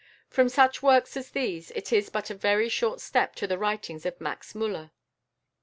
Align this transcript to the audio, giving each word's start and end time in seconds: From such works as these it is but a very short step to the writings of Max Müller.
From 0.29 0.49
such 0.49 0.81
works 0.81 1.15
as 1.15 1.29
these 1.29 1.69
it 1.75 1.93
is 1.93 2.09
but 2.09 2.31
a 2.31 2.33
very 2.33 2.69
short 2.69 2.99
step 3.01 3.35
to 3.35 3.45
the 3.45 3.59
writings 3.59 4.03
of 4.03 4.19
Max 4.19 4.53
Müller. 4.53 4.89